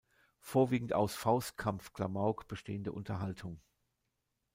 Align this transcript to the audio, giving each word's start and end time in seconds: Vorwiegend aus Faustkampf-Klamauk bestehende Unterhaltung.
Vorwiegend 0.39 0.93
aus 0.93 1.13
Faustkampf-Klamauk 1.15 2.47
bestehende 2.47 2.91
Unterhaltung. 2.91 3.61